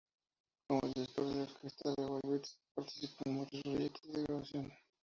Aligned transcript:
Como 0.67 0.81
director 0.95 1.27
de 1.31 1.41
orquesta, 1.43 1.93
Leibowitz 1.95 2.57
participó 2.73 3.29
en 3.29 3.33
muchos 3.35 3.61
proyectos 3.61 4.11
de 4.11 4.23
grabación. 4.23 4.73